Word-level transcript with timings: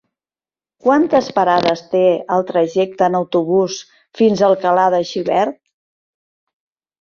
Quantes 0.85 1.27
parades 1.39 1.83
té 1.91 2.01
el 2.37 2.45
trajecte 2.51 3.05
en 3.09 3.17
autobús 3.19 3.77
fins 4.21 4.43
a 4.43 4.49
Alcalà 4.49 4.89
de 4.97 5.03
Xivert? 5.11 5.61